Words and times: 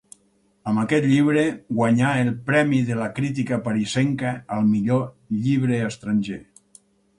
Amb 0.69 0.79
aquest 0.83 1.03
llibre 1.09 1.43
guanyà 1.79 2.13
el 2.21 2.31
premi 2.47 2.79
de 2.89 2.97
la 3.01 3.11
crítica 3.21 3.61
parisenca 3.69 4.33
al 4.57 4.67
millor 4.73 5.07
llibre 5.45 5.81
estranger. 5.93 6.43